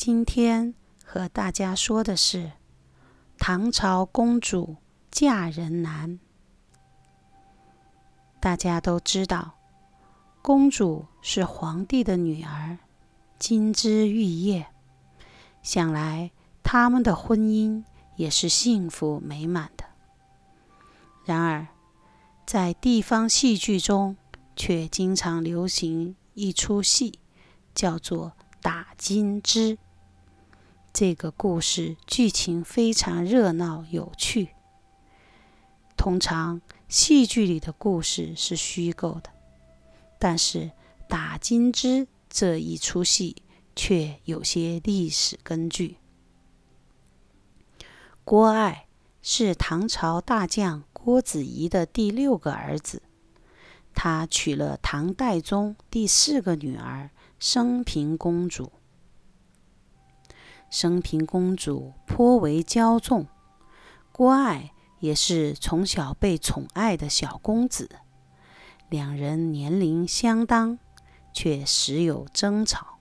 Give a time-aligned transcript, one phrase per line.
[0.00, 2.52] 今天和大家说的是
[3.36, 4.76] 唐朝公主
[5.10, 6.20] 嫁人难。
[8.38, 9.58] 大家都知道，
[10.40, 12.78] 公主是皇帝的女儿，
[13.40, 14.68] 金枝玉叶，
[15.64, 16.30] 想来
[16.62, 17.82] 他们的婚姻
[18.14, 19.84] 也是幸福美满的。
[21.24, 21.66] 然而，
[22.46, 24.16] 在地方戏剧中，
[24.54, 27.18] 却经常流行一出戏，
[27.74, 29.76] 叫做“打金枝”。
[31.00, 34.48] 这个故事剧情非常热闹有趣。
[35.96, 39.30] 通常戏剧里的故事是虚构的，
[40.18, 40.72] 但是
[41.08, 43.44] 打金枝这一出戏
[43.76, 45.98] 却有些历史根据。
[48.24, 48.88] 郭爱
[49.22, 53.04] 是唐朝大将郭子仪的第六个儿子，
[53.94, 58.72] 他娶了唐代宗第四个女儿升平公主。
[60.70, 63.26] 升平公主颇为骄纵，
[64.12, 67.88] 郭爱也是从小被宠爱的小公子。
[68.88, 70.78] 两人年龄相当，
[71.32, 72.98] 却时有争吵。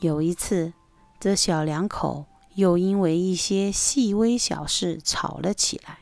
[0.00, 0.72] 有一次，
[1.18, 2.24] 这小两口
[2.54, 6.00] 又因为一些细微小事吵了起来，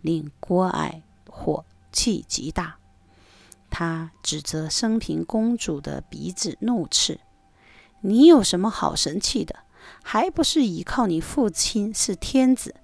[0.00, 2.76] 令郭爱火气极大。
[3.68, 7.20] 他指着升平公主的鼻子怒斥
[8.00, 9.64] ：“你有什么好生气的？”
[10.02, 12.74] 还不是依靠你父亲是天子，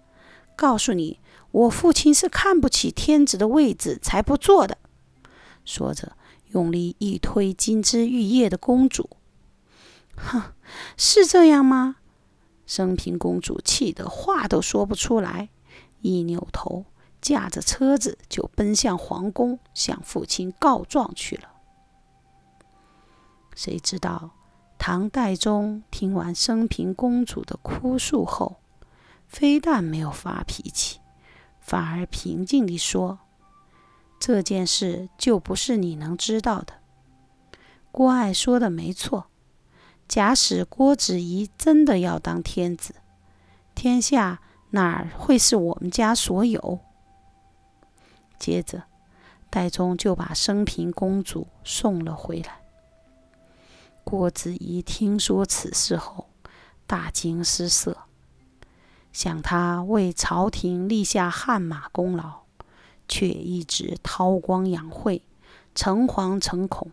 [0.56, 4.78] 告诉你，我父亲是看不起天子的位置才不做的。
[5.64, 6.16] 说着，
[6.48, 9.10] 用力一推金枝玉叶的公主。
[10.16, 10.52] 哼，
[10.96, 11.96] 是这样吗？
[12.66, 15.50] 升平公主气得话都说不出来，
[16.00, 16.86] 一扭头，
[17.20, 21.48] 驾着车子就奔向皇宫，向父亲告状去了。
[23.54, 24.30] 谁知道？
[24.84, 28.56] 唐代宗听完升平公主的哭诉后，
[29.28, 30.98] 非但没有发脾气，
[31.60, 33.20] 反而平静地说
[34.18, 36.80] ：“这件事就不是你能知道的。
[37.92, 39.26] 郭爱说的没错，
[40.08, 42.96] 假使郭子仪真的要当天子，
[43.76, 46.80] 天下哪会是我们家所有？”
[48.36, 48.82] 接着，
[49.48, 52.61] 代宗就把升平公主送了回来。
[54.12, 56.28] 郭子仪听说此事后，
[56.86, 57.96] 大惊失色。
[59.10, 62.42] 想他为朝廷立下汗马功劳，
[63.08, 65.22] 却一直韬光养晦、
[65.74, 66.90] 诚惶诚恐，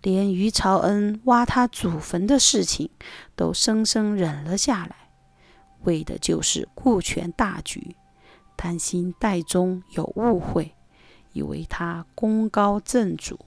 [0.00, 2.88] 连于朝恩挖他祖坟的事情
[3.36, 5.10] 都生生忍了下来，
[5.82, 7.96] 为的就是顾全大局，
[8.56, 10.74] 担心代宗有误会，
[11.34, 13.38] 以为他功高震主。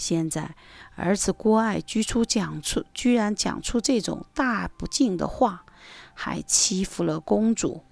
[0.00, 0.56] 现在，
[0.96, 5.66] 儿子郭爱居出讲出，居然讲出这种大不敬的话，
[6.14, 7.84] 还欺负了公主，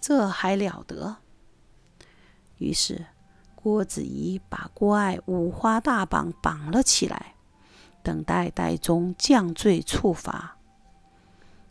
[0.00, 1.16] 这还了得？
[2.58, 3.06] 于是，
[3.56, 7.34] 郭子仪把郭爱五花大绑绑了起来，
[8.04, 10.56] 等待代宗降罪处罚。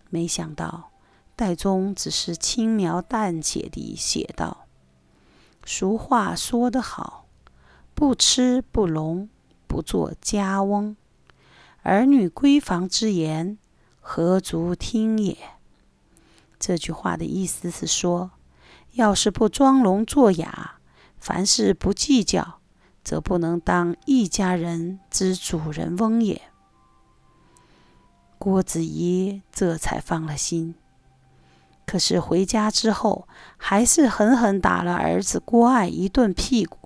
[0.09, 0.91] 没想到，
[1.37, 4.65] 代宗只是轻描淡写地写道
[5.63, 7.27] ：“俗话说得好，
[7.95, 9.29] 不吃不聋。”
[9.69, 10.95] 不做家翁，
[11.83, 13.59] 儿女闺房之言，
[14.01, 15.37] 何足听也？
[16.57, 18.31] 这句话的意思是说，
[18.93, 20.79] 要是不装聋作哑，
[21.19, 22.59] 凡事不计较，
[23.03, 26.41] 则不能当一家人之主人翁也。
[28.39, 30.73] 郭子仪这才放了心，
[31.85, 36.78] 可是回家之后，还是狠狠打了儿子郭爱一顿屁股。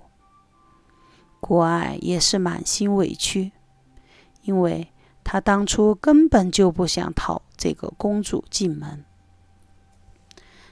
[1.46, 3.52] 郭爱也是满心委屈，
[4.44, 4.90] 因为
[5.22, 9.04] 他当初根本就不想讨这个公主进门。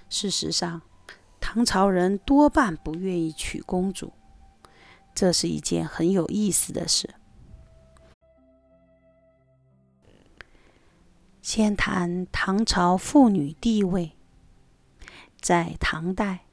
[0.09, 0.81] 事实上，
[1.39, 4.15] 唐朝人多半不愿意娶公主，
[5.15, 7.15] 这是一件很有意思的事。
[11.43, 14.17] 先谈唐朝妇女地位，
[15.39, 16.47] 在唐代，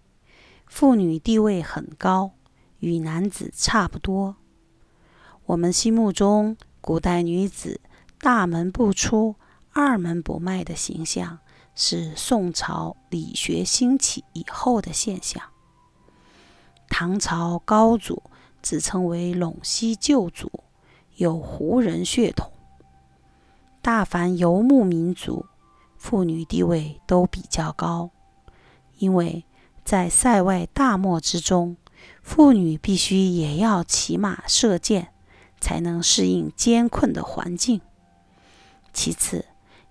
[0.68, 2.34] 妇女地位很高。
[2.80, 4.36] 与男子差不多。
[5.46, 7.82] 我们心目中，古代女子
[8.20, 9.36] 大门不出、
[9.72, 11.40] 二门不迈的形象，
[11.76, 15.42] 是宋朝理学兴起以后的现象。
[16.90, 18.24] 唐朝高祖
[18.62, 20.52] 自称为陇西旧祖，
[21.16, 22.52] 有胡人血统。
[23.82, 25.46] 大凡游牧民族，
[25.98, 28.10] 妇女地位都比较高，
[28.98, 29.46] 因为
[29.84, 31.78] 在塞外大漠之中。
[32.22, 35.10] 妇女必须也要骑马射箭，
[35.60, 37.82] 才能适应艰困的环境。
[38.94, 39.46] 其次，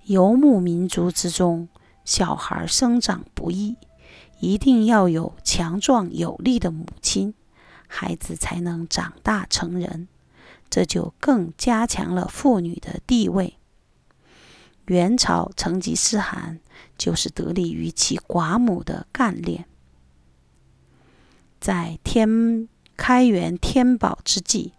[0.05, 1.69] 游牧民族之中，
[2.05, 3.77] 小孩生长不易，
[4.41, 7.35] 一定要有强壮有力的母亲，
[7.87, 10.09] 孩子才能长大成人。
[10.71, 13.57] 这就更加强了妇女的地位。
[14.87, 16.61] 元朝成吉思汗
[16.99, 19.67] 就是得力于其寡母的干练。
[21.61, 24.73] 在天开元天宝之际，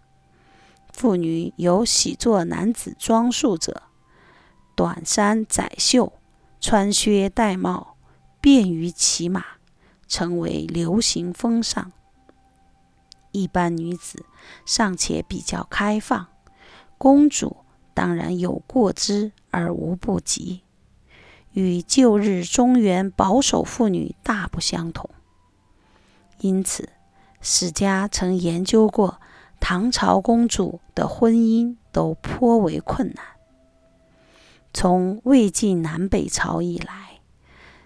[0.92, 3.82] 妇女有喜作男子装束者，
[4.74, 6.12] 短衫窄袖，
[6.60, 7.96] 穿靴戴帽，
[8.40, 9.44] 便于骑马，
[10.08, 11.92] 成为流行风尚。
[13.32, 14.24] 一般女子
[14.64, 16.28] 尚且比较开放，
[16.96, 17.58] 公主
[17.94, 20.62] 当然有过之而无不及，
[21.52, 25.08] 与旧日中原保守妇女大不相同。
[26.40, 26.88] 因此，
[27.40, 29.20] 史家曾研究过
[29.60, 33.24] 唐朝公主的婚姻都颇为困难。
[34.72, 37.20] 从魏晋南北朝以来，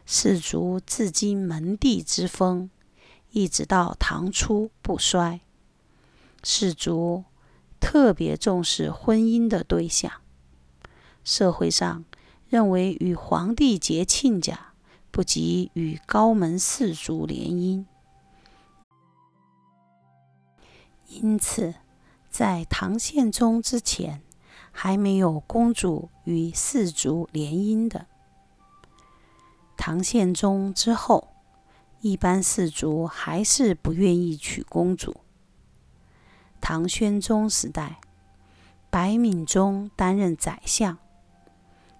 [0.06, 2.70] 士族至今门第之风。
[3.30, 5.40] 一直到唐初不衰，
[6.44, 7.24] 士族
[7.80, 10.12] 特别重视婚姻的对象。
[11.24, 12.04] 社会上
[12.48, 14.74] 认为与皇帝结亲家
[15.10, 17.84] 不及与高门士族联姻，
[21.22, 21.74] 因此
[22.30, 24.22] 在唐宪宗之前
[24.72, 28.06] 还没有公主与士族联姻的。
[29.76, 31.28] 唐宪宗之后。
[32.00, 35.22] 一般士族还是不愿意娶公主。
[36.60, 37.98] 唐宣宗时代，
[38.90, 40.98] 白敏中担任宰相，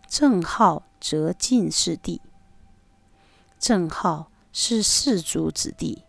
[0.07, 2.21] 郑浩则进士第。
[3.59, 6.05] 郑浩是士族子弟，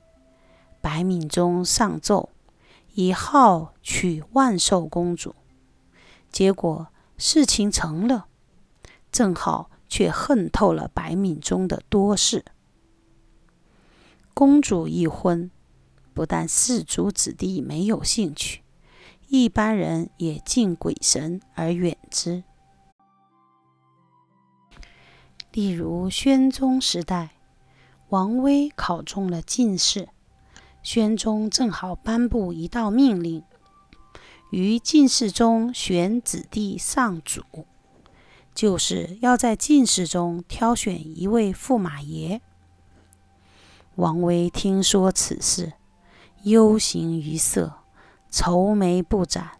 [0.81, 2.27] 白敏中上奏
[2.95, 5.35] 以浩娶万寿公主，
[6.31, 6.87] 结果
[7.17, 8.27] 事情成了，
[9.11, 12.45] 郑浩却恨透了白敏中的多事。
[14.33, 15.51] 公主一婚，
[16.13, 18.63] 不但士族子弟没有兴趣，
[19.27, 22.45] 一般人也敬鬼神而远之。
[25.51, 27.31] 例如宣宗时代，
[28.07, 30.07] 王威考中了进士，
[30.85, 33.43] 宣宗正好颁布一道命令，
[34.51, 37.41] 于进士中选子弟上主，
[38.53, 42.39] 就是要在进士中挑选一位驸马爷。
[43.95, 45.73] 王维听说此事，
[46.43, 47.79] 忧形于色，
[48.29, 49.53] 愁眉不展，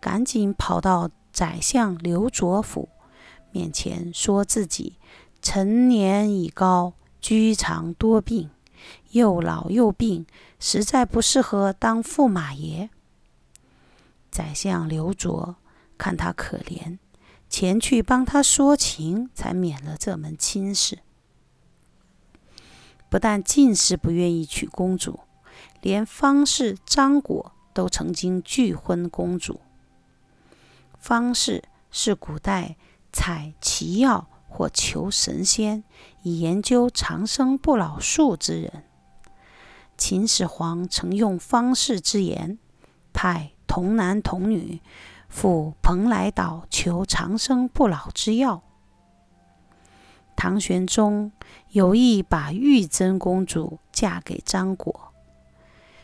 [0.00, 2.88] 赶紧跑到宰相刘卓府
[3.50, 5.00] 面前，说自己
[5.42, 8.48] 陈年已高，居常多病，
[9.10, 10.26] 又老又病，
[10.58, 12.90] 实在不适合当驸马爷。
[14.30, 15.56] 宰相刘卓
[15.98, 16.98] 看他可怜，
[17.48, 21.00] 前去帮他说情，才免了这门亲事。
[23.10, 25.20] 不但进士不愿意娶公主，
[25.82, 29.60] 连方士张果都曾经拒婚公主。
[30.98, 32.76] 方士是古代
[33.12, 35.82] 采奇药或求神仙
[36.22, 38.84] 以研究长生不老术之人。
[39.96, 42.58] 秦始皇曾用方士之言，
[43.12, 44.80] 派童男童女
[45.28, 48.62] 赴蓬莱岛求长生不老之药。
[50.36, 51.32] 唐玄宗
[51.70, 55.12] 有意把玉真公主嫁给张果，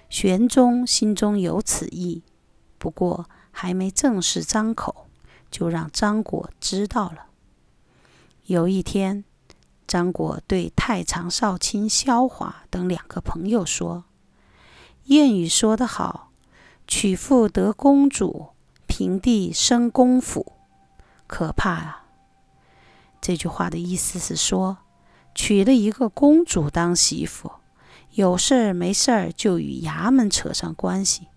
[0.08, 2.22] 玄宗心中有此意，
[2.78, 5.06] 不过还没正式张口，
[5.50, 7.27] 就让张果知道了。
[8.48, 9.24] 有一天，
[9.86, 14.04] 张果对太常少卿萧华等两个朋友说
[15.04, 16.30] ：“谚语说得好，
[16.86, 18.52] 娶妇得公主，
[18.86, 20.54] 平地生公府，
[21.26, 22.06] 可怕啊！”
[23.20, 24.78] 这句话的意思是说，
[25.34, 27.52] 娶了一个公主当媳妇，
[28.12, 31.28] 有事儿没事儿就与衙门扯上关系，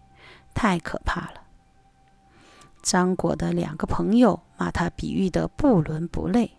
[0.53, 1.41] 太可怕了。
[2.81, 6.51] 张果的两个朋友骂他比喻的不伦不类。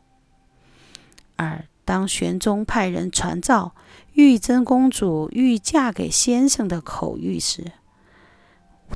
[1.42, 3.74] 而当玄宗派人传召
[4.12, 7.72] 玉真公主欲嫁给先生的口谕时，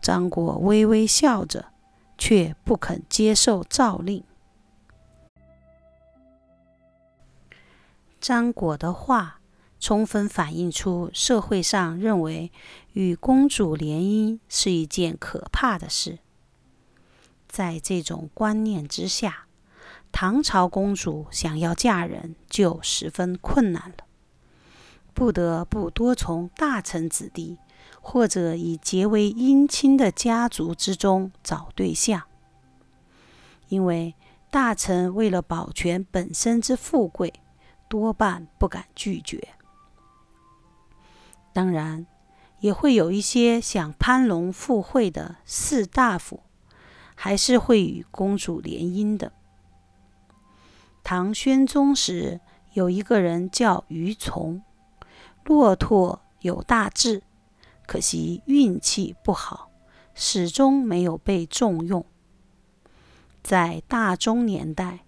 [0.01, 1.73] 张果微微笑着，
[2.17, 4.23] 却不肯接受诏令。
[8.21, 9.41] 张果的话，
[9.79, 12.51] 充分反映出社会上认为
[12.93, 16.19] 与公主联姻是一件可怕的事。
[17.49, 19.46] 在这种观念之下，
[20.19, 24.07] 唐朝公主想要嫁人就十分困难了，
[25.13, 27.59] 不得不多从大臣子弟
[28.01, 32.23] 或者以结为姻亲的家族之中找对象，
[33.69, 34.15] 因为
[34.51, 37.31] 大臣为了保全本身之富贵，
[37.87, 39.47] 多半不敢拒绝。
[41.53, 42.07] 当然，
[42.61, 46.41] 也会有一些想攀龙附会的士大夫，
[47.15, 49.31] 还是会与公主联姻的。
[51.09, 52.41] 唐宣宗时，
[52.73, 54.61] 有一个人叫于从，
[55.45, 57.23] 骆驼有大志，
[57.87, 59.71] 可惜运气不好，
[60.17, 62.05] 始终没有被重用。
[63.41, 65.05] 在大中年代，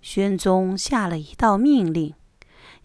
[0.00, 2.14] 宣宗下了一道命令，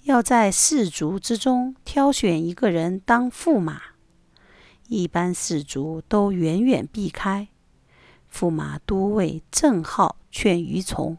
[0.03, 3.81] 要在士族之中挑选一个人当驸马。
[4.89, 7.47] 一般士族都远远避开。
[8.29, 11.17] 驸马都尉郑浩劝于从，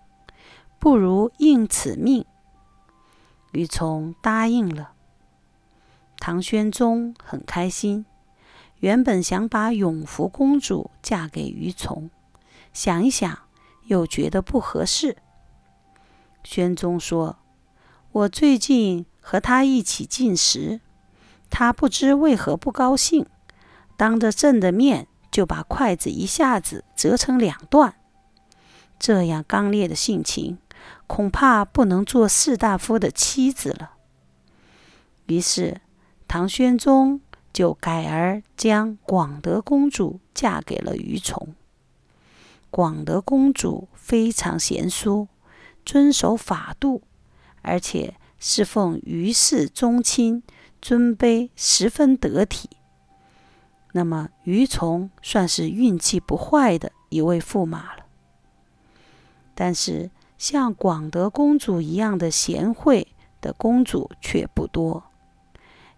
[0.81, 2.25] 不如应此命。
[3.53, 4.95] 于从答应了。
[6.19, 8.05] 唐宣宗很开心，
[8.79, 12.11] 原本想把永福公主嫁给于从，
[12.73, 13.39] 想一想。
[13.87, 15.17] 又觉得不合适。
[16.45, 17.39] 宣宗说
[18.13, 20.81] ：“我最近和他一起进食，
[21.51, 23.27] 他不知为何不高兴，
[23.97, 27.97] 当着朕的面就把筷子一下子折成两段。
[28.97, 30.59] 这样刚烈的性情，
[31.11, 33.95] 恐怕不能做士大夫的妻子了。”
[35.27, 35.81] 于是，
[36.29, 37.21] 唐宣宗
[37.53, 41.57] 就改而将广德公主嫁给了于崇。
[42.71, 45.27] 广德公主非常贤淑，
[45.85, 47.03] 遵守法度，
[47.63, 50.45] 而且侍奉于氏宗亲，
[50.81, 52.71] 尊卑十分得体。
[53.95, 58.05] 那么，于崇算是运气不坏的一位驸马了。
[59.57, 63.09] 但是，像广德公主一样的贤惠
[63.43, 65.05] 的公主却不多。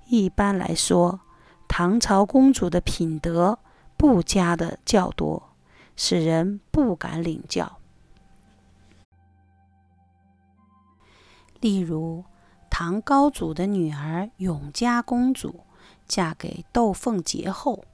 [0.08, 1.20] 一般来说，
[1.68, 3.60] 唐朝公主的品德
[3.96, 5.50] 不佳的较多。
[5.94, 7.78] 使人不敢领教。
[11.60, 12.24] 例如，
[12.68, 15.60] 唐高祖的女儿永嘉公主
[16.08, 17.84] 嫁给窦凤杰后，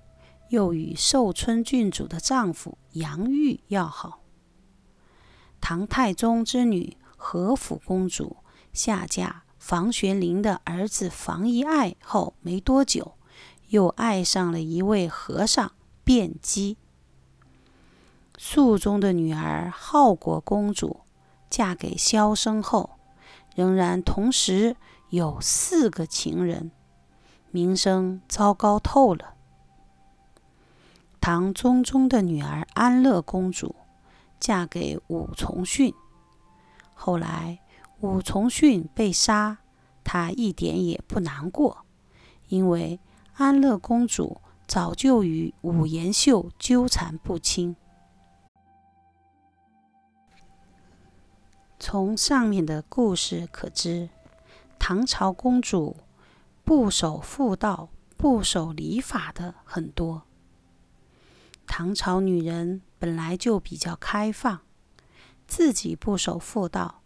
[0.49, 4.21] 又与寿春郡主的丈夫杨玉要好。
[5.61, 8.37] 唐太宗之女和府公主
[8.73, 13.15] 下嫁房玄龄的儿子房遗爱后没多久，
[13.69, 15.73] 又爱上了一位和尚
[16.05, 16.77] 卞基。
[18.39, 21.01] 肃宗的女儿浩国公主
[21.51, 22.91] 嫁给萧生后，
[23.55, 24.77] 仍然同时
[25.11, 26.71] 有四个情人，
[27.51, 29.35] 名声糟糕透了。
[31.21, 33.75] 唐宗宗的女儿安乐公主
[34.41, 35.95] 嫁给武从训，
[36.95, 37.61] 后来
[38.01, 39.59] 武从训被杀，
[40.05, 41.85] 她一点也不难过，
[42.49, 43.01] 因为
[43.35, 47.77] 安乐公主早就与武延秀纠缠不清。
[51.81, 54.09] 从上面的故事可知，
[54.79, 55.97] 唐朝公主
[56.65, 60.28] 不守妇道、不守礼法的很多。
[61.69, 64.63] 唐朝女人本来就比较开放，
[65.47, 67.03] 自己不守妇道，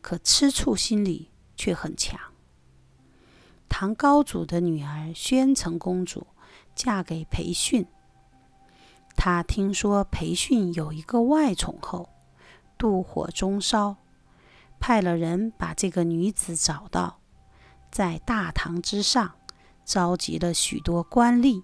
[0.00, 2.20] 可吃醋心理却很强。
[3.68, 6.26] 唐高祖的女儿宣城公主
[6.76, 7.86] 嫁给裴训，
[9.16, 12.10] 她听说裴训有一个外宠后，
[12.78, 13.96] 妒火中烧。
[14.78, 17.20] 派了人把这个女子找到，
[17.90, 19.32] 在大堂之上
[19.84, 21.62] 召集了许多官吏，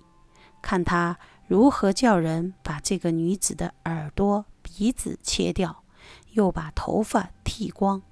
[0.62, 5.82] 看他如何叫人把这个女子的耳朵、鼻子切掉，
[6.32, 8.02] 又把头发剃光。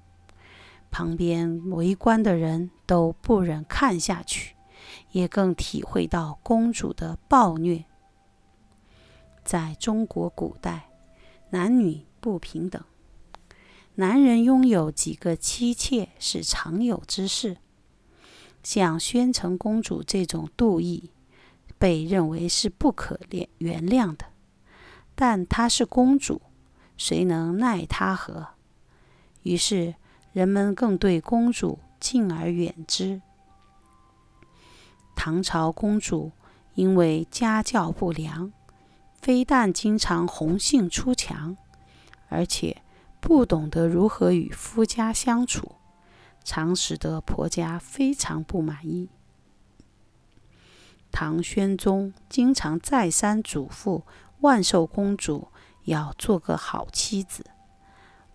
[0.89, 4.55] 旁边围观的人都不忍看下去，
[5.11, 7.85] 也更体会到公主的暴虐。
[9.43, 10.89] 在中国古代，
[11.51, 12.83] 男女不平等。
[13.95, 17.57] 男人拥有几个妻妾是常有之事，
[18.63, 21.11] 像宣城公主这种妒意，
[21.77, 24.25] 被认为是不可原原谅的。
[25.15, 26.41] 但她是公主，
[26.97, 28.47] 谁能奈她何？
[29.43, 29.95] 于是
[30.33, 33.21] 人们更对公主敬而远之。
[35.15, 36.31] 唐朝公主
[36.75, 38.51] 因为家教不良，
[39.21, 41.57] 非但经常红杏出墙，
[42.29, 42.81] 而且。
[43.19, 45.73] 不懂得如何与夫家相处，
[46.45, 49.09] 常使得婆家非常不满意。
[51.19, 54.03] 唐宣宗经常再三嘱咐
[54.41, 55.47] 万寿公主
[55.85, 57.43] 要做个好妻子，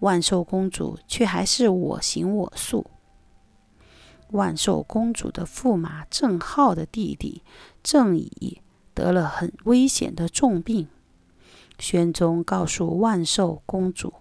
[0.00, 2.90] 万寿公主却还是我行我素。
[4.30, 7.44] 万寿公主的驸马郑浩的弟弟
[7.84, 8.60] 郑乙
[8.92, 10.88] 得了很危险的重病，
[11.78, 14.12] 宣宗告诉万寿公主。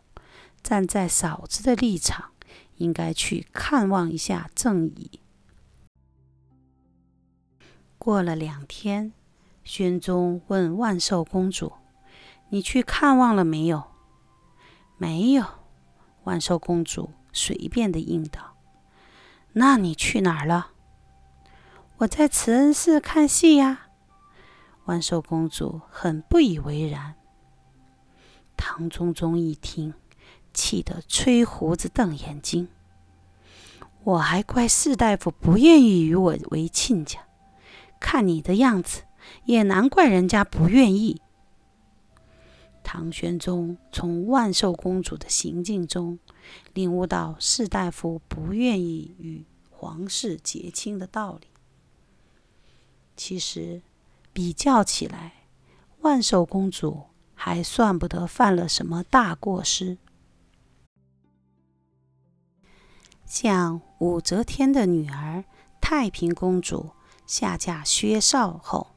[0.62, 2.34] 站在嫂子的立场，
[2.78, 5.21] 应该去看望一下郑乙。
[8.04, 9.14] 过了两天，
[9.64, 11.72] 宣宗问万寿公主
[12.50, 13.84] ：“你去看望了没有
[14.98, 15.46] ？”“没有。”
[16.26, 18.58] 万寿公主随便的应道。
[19.54, 20.72] “那你去哪儿了
[21.98, 23.90] ？”“我在慈恩寺看戏呀。”
[24.86, 27.14] 万寿公主很不以为然。
[28.58, 29.94] 唐中宗一听，
[30.56, 32.68] 气得吹胡子瞪眼睛。
[34.04, 37.20] 我还怪士大夫不愿意与我为亲家，
[38.02, 39.04] 看你的样子，
[39.46, 41.22] 也难怪人家不愿意。
[42.84, 46.20] 唐玄宗从万寿公主的行径中，
[46.74, 51.48] 领悟到士大夫不愿意与皇室结亲的道理。
[53.16, 53.84] 其实，
[54.34, 55.46] 比较起来，
[56.00, 57.04] 万寿公主
[57.36, 60.00] 还算不得犯了什么大过失。
[63.26, 65.46] 像武则天的女儿
[65.80, 66.90] 太平公主
[67.32, 68.88] 下嫁薛绍后，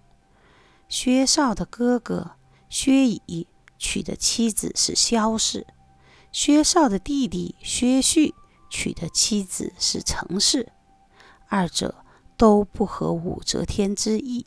[0.89, 2.33] 薛绍的哥哥
[2.69, 3.47] 薛乙
[3.79, 5.65] 娶的妻子是萧氏，
[6.33, 8.35] 薛绍的弟弟薛旭
[8.69, 10.73] 娶的妻子是程氏，
[11.49, 11.95] 二者
[12.37, 14.45] 都不合武则天之意。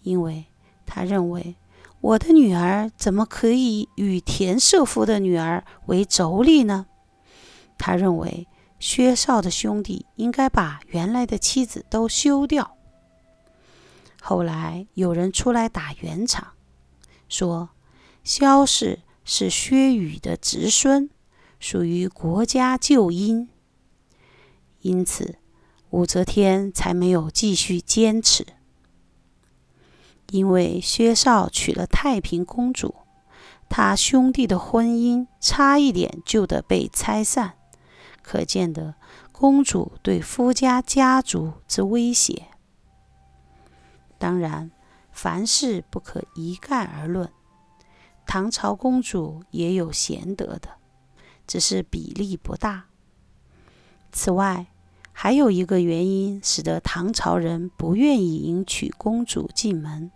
[0.00, 0.46] 因为
[0.86, 1.56] 他认为
[2.00, 6.86] 我的女儿怎么可以与田舍夫的女儿为妯娌呢？
[7.76, 12.73] 他认为薛绍的兄弟应该把原来的妻子都休掉。
[14.26, 16.54] 后来有人出来打圆场，
[17.28, 17.68] 说
[18.22, 21.10] 萧氏是薛宇的侄孙，
[21.60, 23.48] 属于国家旧姻，
[24.80, 25.36] 因此
[25.90, 28.46] 武则天才没有继续坚持。
[30.30, 32.94] 因为薛绍娶了太平公主，
[33.68, 37.58] 他兄弟的婚姻差一点就得被拆散，
[38.22, 38.94] 可见得
[39.32, 42.46] 公主对夫家家族之威胁。
[44.24, 44.70] 当然，
[45.12, 47.30] 凡事不可一概而论，
[48.24, 50.78] 唐朝公主也有贤德的，
[51.46, 52.86] 只是比例不大。
[54.12, 54.68] 此外，
[55.12, 60.10] 还有一个原因，使得唐朝人不愿意迎娶公主进门。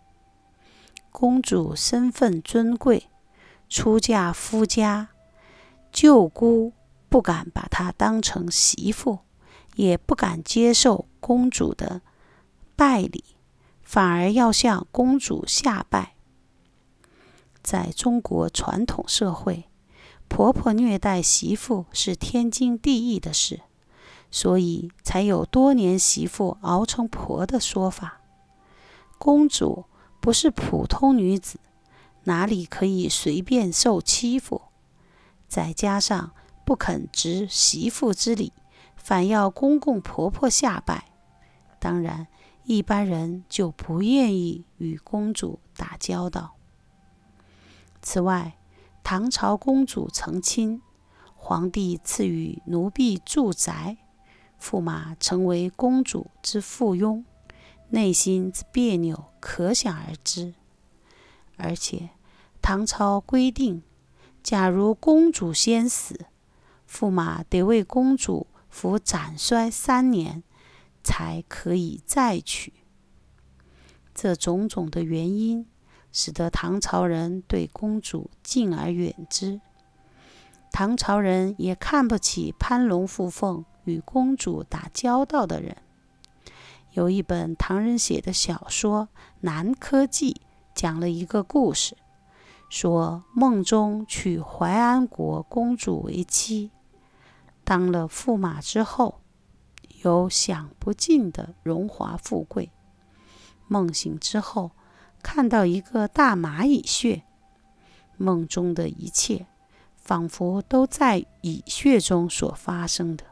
[1.11, 3.11] 公主身份尊贵，
[3.69, 5.11] 出嫁夫家，
[5.93, 6.73] 舅姑
[7.11, 9.19] 不敢把她当成媳妇，
[9.77, 12.01] 也不敢接受公主的
[12.75, 13.28] 拜礼，
[13.89, 16.13] 反而要向公主下拜。
[17.63, 19.71] 在中国传统社会，
[20.29, 23.63] 婆婆虐待媳妇是天经地义的事。
[24.31, 28.21] 所以才有多年媳妇熬成婆的说法。
[29.17, 29.87] 公主
[30.21, 31.59] 不是普通女子，
[32.25, 34.61] 哪里可以随便受欺负？
[35.49, 36.33] 再加上
[36.67, 38.53] 不肯执媳妇之礼，
[38.97, 41.09] 反要公公婆婆下拜，
[41.81, 42.27] 当然
[42.69, 46.57] 一般人就不愿意与公主打交道。
[48.03, 48.59] 此外，
[49.03, 50.83] 唐朝公主成亲，
[51.35, 53.97] 皇帝赐予奴婢住宅。
[54.61, 57.25] 驸马成为公主之附庸，
[57.89, 60.53] 内心之别扭可想而知。
[61.57, 62.11] 而且
[62.61, 63.83] 唐朝规定，
[64.43, 66.27] 假如公主先死，
[66.87, 70.43] 驸马得为公主服斩衰三年，
[71.03, 72.73] 才可以再娶。
[74.15, 75.67] 这种种的原因，
[76.13, 79.61] 使得唐朝人对公主敬而远之。
[80.73, 83.65] 唐朝人也看不起攀龙附凤。
[83.85, 85.79] 与公主打交道的人，
[86.93, 89.09] 有一本唐人写的小说
[89.41, 90.33] 《南柯记》，
[90.75, 91.97] 讲了一个故事，
[92.69, 96.71] 说梦中娶淮安国公主为妻，
[97.65, 99.23] 当了驸马之后，
[100.03, 102.71] 有享不尽的荣华富贵。
[103.67, 104.71] 梦醒之后，
[105.23, 107.23] 看到一个大蚂蚁穴，
[108.17, 109.47] 梦中的一切
[109.97, 113.25] 仿佛都在蚁穴中所发生的。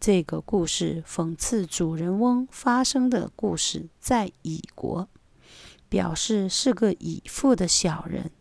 [0.00, 5.08] 这个故事讽刺主人翁发生的故事在蚁国，
[5.88, 8.32] 表示是个蚁父的小人。